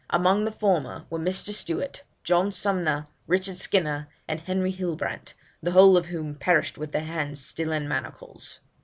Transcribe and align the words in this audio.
Among 0.09 0.45
the 0.45 0.51
former 0.51 1.05
were 1.11 1.19
Mr. 1.19 1.53
Stewart, 1.53 2.01
John 2.23 2.51
Sumner, 2.51 3.05
Richard 3.27 3.57
Skinner, 3.57 4.07
and 4.27 4.39
Henry 4.39 4.71
Hillbrant, 4.71 5.35
the 5.61 5.73
whole 5.73 5.95
of 5.95 6.07
whom 6.07 6.33
perished 6.33 6.75
with 6.75 6.91
their 6.91 7.03
hands 7.05 7.39
still 7.39 7.71
in 7.71 7.87
manacles. 7.87 8.61